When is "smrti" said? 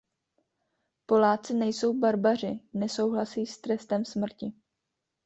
4.05-4.53